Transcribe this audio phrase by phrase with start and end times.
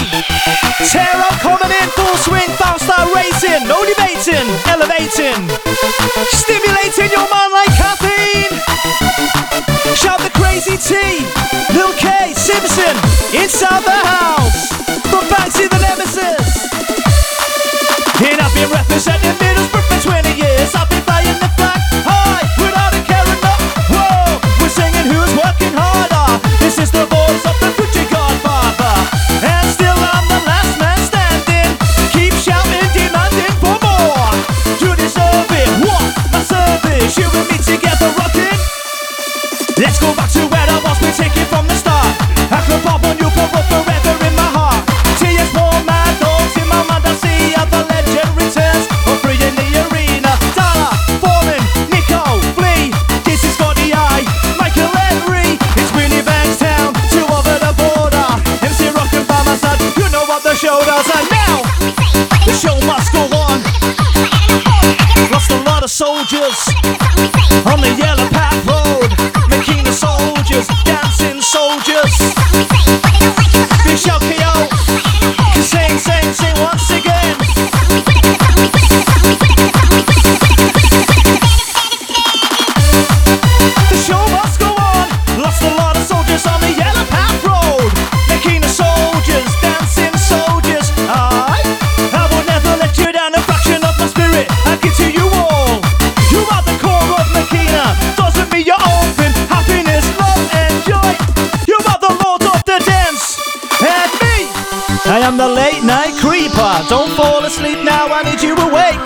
[0.00, 5.44] Tear up coming in, full swing, fast start racing, no debating, elevating,
[6.32, 8.54] stimulating your mind like caffeine.
[9.94, 10.96] Shout the crazy T,
[11.76, 12.96] Lil K, Simpson,
[13.36, 14.72] inside the house,
[15.12, 16.48] brought back to the Nemesis.
[18.24, 22.96] And I've been representing Middlesbrough for 20 years, I've been flying the flag high, without
[22.96, 23.54] a care in the
[23.92, 24.40] world.
[24.60, 27.19] we're singing who's working harder, this is the voice.
[105.20, 106.72] I am the late night creeper.
[106.88, 108.96] Don't fall asleep now, I need you awake.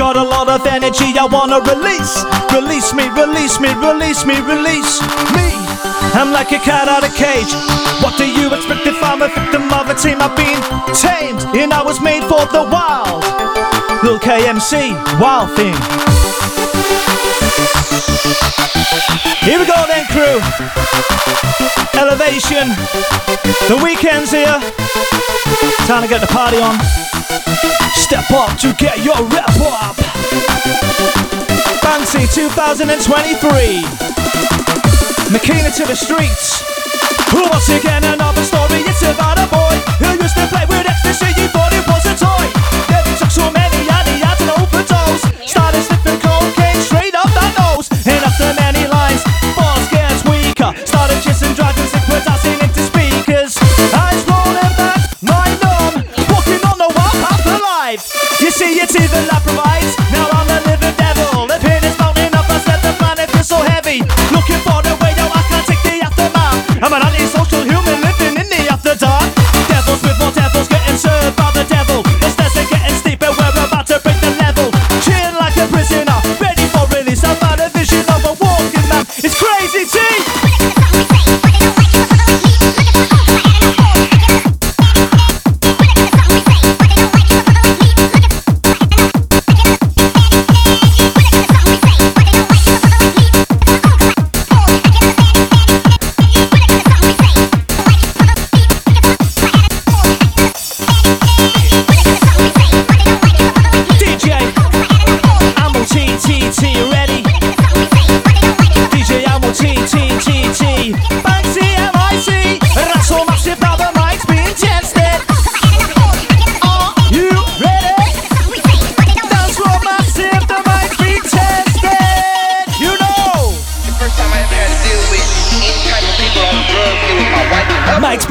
[0.00, 2.24] Got a lot of energy I wanna release.
[2.48, 5.04] Release me, release me, release me, release
[5.36, 5.52] me.
[6.16, 7.52] I'm like a cat out of cage.
[8.00, 10.56] What do you expect if I'm a victim of a team I've been
[10.96, 11.44] tamed?
[11.52, 13.20] And I was made for the wild.
[14.00, 15.76] Lil KMC, wild thing.
[19.40, 20.36] Here we go then, crew.
[21.98, 22.68] Elevation.
[23.72, 24.60] The weekend's here.
[25.88, 26.76] Time to get the party on.
[27.96, 29.96] Step up to get your rep up.
[31.80, 33.80] Fancy 2023.
[35.32, 36.62] Makina to the streets.
[37.32, 38.84] Once again, another story.
[38.84, 39.74] It's about a boy
[40.04, 41.32] who used to play with ecstasy.
[41.40, 41.69] He thought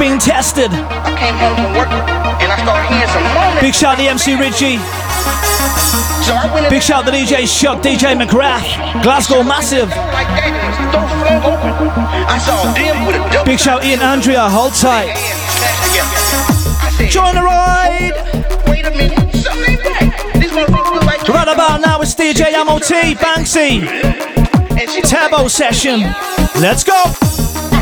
[0.00, 0.72] being tested.
[0.72, 1.92] I came home from work
[2.40, 3.60] and I started hearing some moaning.
[3.60, 4.80] Big shout to MC Richie.
[6.24, 6.32] So
[6.72, 8.64] Big shout to DJ Shuck, DJ McGrath,
[9.04, 9.92] Glasgow Massive.
[10.16, 11.72] like that and the door flung open.
[12.32, 15.12] I saw them with a double Big shout Ian Andrea, hold tight.
[15.12, 16.16] hand smashed together.
[16.80, 18.16] I said, Join the ride.
[18.72, 20.08] wait a minute, something ain't right.
[20.40, 23.84] These motherfuckers look like Right about now it's DJ Ammo-T, Banksy,
[25.04, 26.00] Turbo Session.
[26.56, 26.96] Let's go.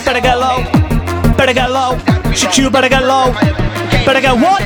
[0.05, 0.78] Better get low.
[1.38, 1.96] Better get low.
[2.35, 3.32] Shit, you better get low.
[4.05, 4.61] Better get what?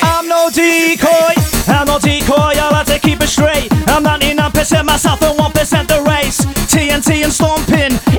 [0.00, 1.34] I'm no decoy.
[1.66, 2.54] I'm no decoy.
[2.54, 3.68] I like to keep it straight.
[3.88, 6.38] I'm 99% myself and 1% the race.
[6.70, 8.11] TNT and stomping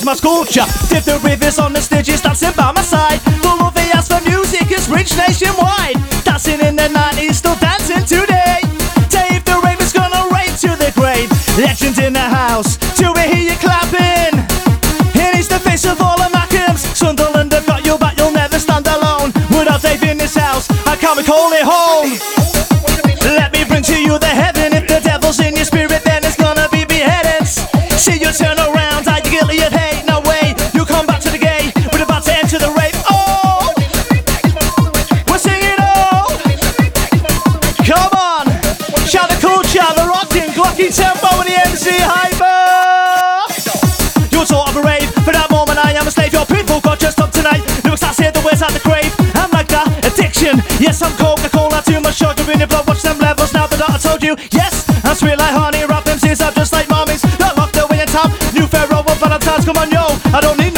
[0.00, 0.64] my sculpture.
[0.88, 2.22] Dip the rivers on the stages.
[2.22, 3.20] Dancing by my side.
[3.44, 6.00] The love he for music is rich nationwide.
[6.24, 8.64] Dancing in the 90s, still dancing today.
[9.12, 11.28] Dave the Rave is gonna rave to the grave.
[11.58, 14.40] Legends in the house, till we hear you clapping.
[15.20, 16.80] And he's the face of all the Mackems.
[16.96, 19.30] Sunderland have got your back, you'll never stand alone.
[19.52, 22.31] Without Dave in this house, I can't recall it home.
[40.82, 42.58] Glocky tempo, and the MC hyper.
[44.30, 45.10] You're sort of a rave.
[45.24, 46.32] For that moment, I am a slave.
[46.32, 47.62] Your people got just up tonight.
[47.84, 49.12] Lyrics I say the words out the grave.
[49.34, 50.62] I'm like that addiction.
[50.80, 51.82] Yes, I'm Coca Cola.
[51.84, 52.86] Too much sugar in your blood.
[52.86, 53.68] Watch them levels now.
[53.68, 55.84] But I told you, yes, I'm sweet like honey.
[55.86, 57.22] Rap MCs up just like mommies.
[57.38, 58.30] Not locked away in town.
[58.54, 59.64] New Pharaoh of Valentine's.
[59.64, 60.02] Come on, yo.
[60.34, 60.71] I don't need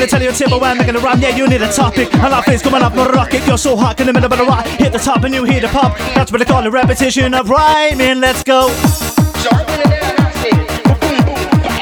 [0.00, 1.20] gonna tell you a tip when I'm gonna rhyme.
[1.20, 2.12] Yeah, you need a topic.
[2.14, 3.46] And life is coming up, not a rocket.
[3.46, 4.66] You're so hot in the middle of the rock.
[4.66, 5.96] Hit the top and you hear the pop.
[6.14, 8.20] That's what they call a repetition of rhyming.
[8.20, 8.70] Let's go.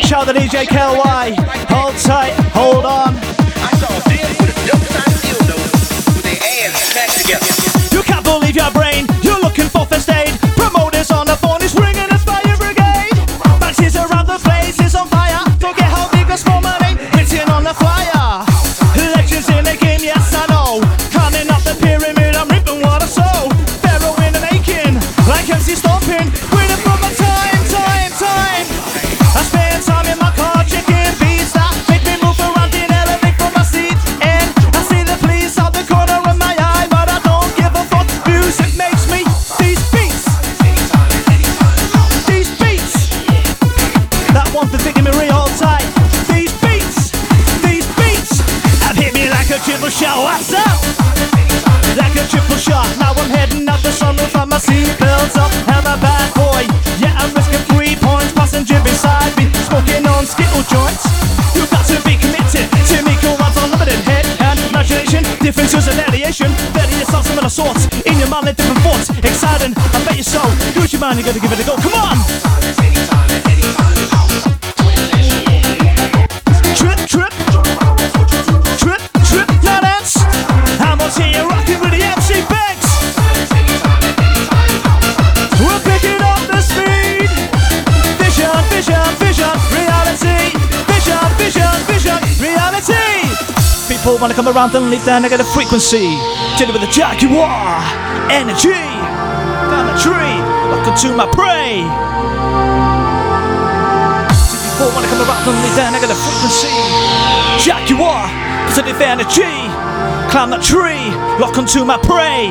[0.03, 1.37] Shout the DJ KLY.
[1.69, 3.48] Hold tight, hold on.
[65.41, 66.51] Differences and alienation.
[66.73, 67.87] Better yourself some other sorts.
[68.07, 69.11] In your mind, let different thoughts.
[69.11, 70.43] Exciting, I bet you so.
[70.81, 71.77] Use your mind, you gotta give it a go.
[71.77, 73.28] Come on!
[94.09, 96.17] People wanna come around and leave their negative frequency.
[96.57, 97.77] It with the Jaguar
[98.33, 98.73] energy.
[99.69, 100.37] Down the tree,
[100.73, 101.85] looking to my prey.
[104.65, 106.73] People wanna come around and leave their negative frequency.
[107.61, 108.33] Jaguar,
[108.65, 109.69] positive energy.
[110.33, 112.49] Climb that tree, lock onto my prey.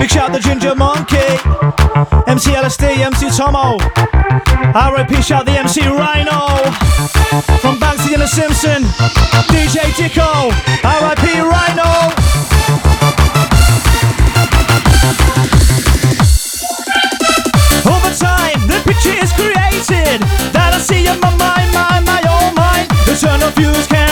[0.00, 1.38] Big shout out to Ginger Monkey,
[2.26, 3.78] MC LSD, MC Tomo.
[4.74, 6.48] RIP shout the MC Rhino.
[7.62, 8.82] From Banksy and the Simpson,
[9.46, 10.50] DJ Dicko.
[10.82, 12.10] RIP Rhino.
[17.86, 22.54] Over time, the picture is created that I see in my mind, my, my own
[22.56, 22.90] mind.
[23.06, 24.03] Internal views can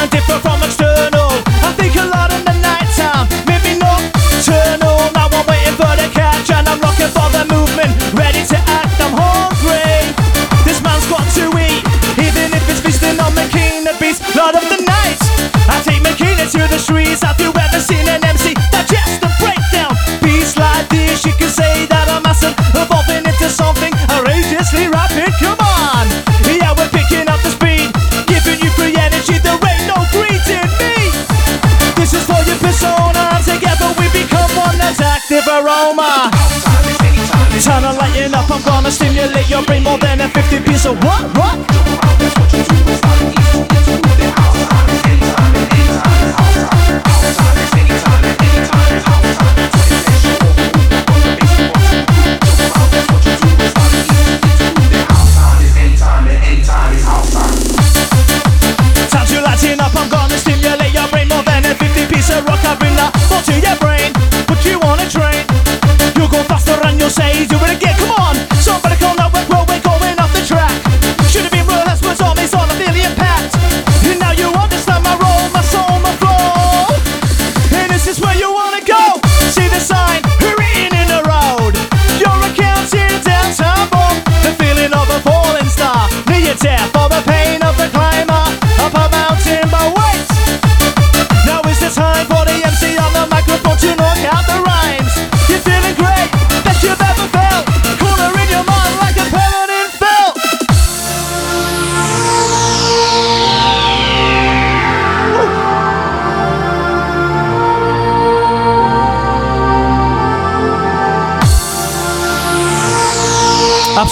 [39.23, 41.02] stimulate your brain more than a 50 piece of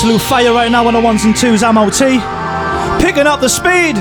[0.00, 2.20] Absolute fire right now on the ones and twos, Ammo-T.
[3.04, 3.96] Picking up the speed.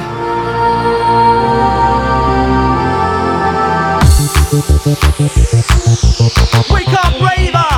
[6.71, 7.71] Wake up, raver!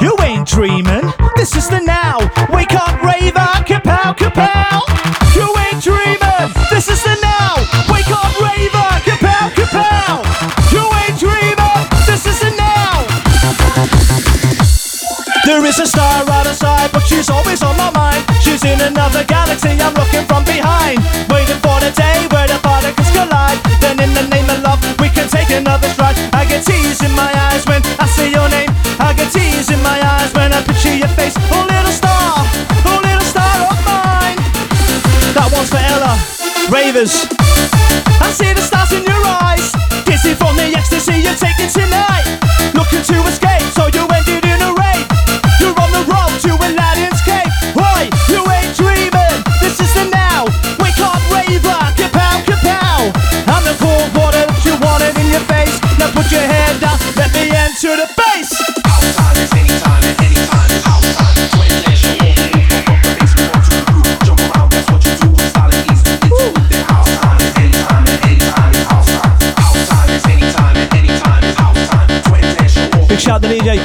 [0.00, 2.18] You ain't dreaming, this is the now.
[2.54, 3.45] Wake up, raver,
[15.86, 18.22] star out of sight, but she's always on my mind.
[18.42, 20.98] She's in another galaxy, I'm looking from behind.
[21.30, 23.58] Waiting for the day where the particles collide.
[23.80, 26.18] Then, in the name of love, we can take another stride.
[26.34, 28.70] I get tears in my eyes when I say your name.
[28.98, 31.34] I get tears in my eyes when I picture your face.
[31.54, 32.42] Oh, little star,
[32.90, 34.38] oh, little star of mine.
[35.38, 36.18] That one's for Ella.
[36.68, 37.45] Ravers.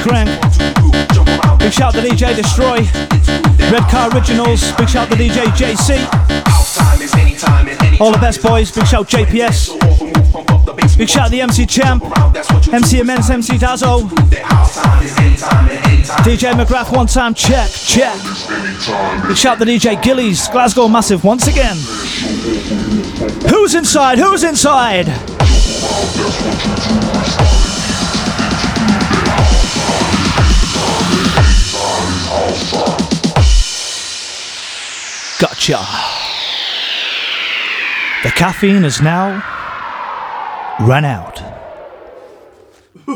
[0.02, 0.28] Crank.
[1.58, 2.78] Big shout to DJ Destroy.
[3.70, 4.72] Red Car Originals.
[4.72, 5.98] Big shout to DJ JC.
[8.00, 8.70] All the best boys.
[8.70, 9.70] Big shout JPS.
[10.96, 12.02] Big shout to the MC Champ.
[12.72, 14.08] MC Immense, MC Dazzo.
[16.24, 18.14] DJ McGrath, one time check, check.
[19.26, 21.76] Big shout to DJ Gillies, Glasgow Massive once again.
[23.48, 24.18] Who's inside?
[24.18, 25.08] Who's inside?
[35.64, 35.78] Gotcha.
[38.24, 39.44] The caffeine is now
[40.80, 41.38] run out.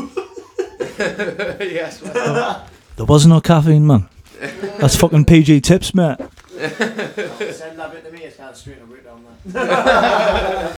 [1.59, 2.61] yes, man.
[2.95, 4.07] There was no caffeine, man.
[4.79, 6.19] That's fucking PG tips, mate.
[6.57, 10.67] Send that bit to me, it's kind of straight and down there.